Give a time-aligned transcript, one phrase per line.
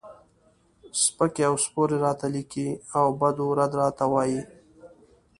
[1.03, 2.67] سپکې او سپورې راته لیکي
[2.97, 4.41] او بد و رد راته وایي.